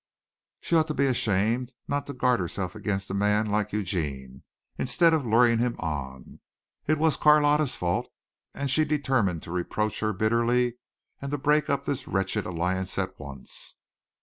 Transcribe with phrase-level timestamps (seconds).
[0.61, 4.41] She ought to be ashamed not to guard herself against a man like Eugene,
[4.75, 6.39] instead of luring him on.
[6.87, 8.11] It was Carlotta's fault,
[8.55, 10.77] and she determined to reproach her bitterly
[11.21, 13.75] and to break up this wretched alliance at once.